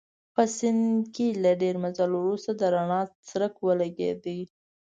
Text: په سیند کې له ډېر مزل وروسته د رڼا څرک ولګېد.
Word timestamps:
په 0.33 0.43
سیند 0.57 0.87
کې 1.15 1.27
له 1.43 1.51
ډېر 1.61 1.75
مزل 1.83 2.11
وروسته 2.17 2.51
د 2.55 2.61
رڼا 2.73 3.01
څرک 3.27 3.53
ولګېد. 3.67 4.23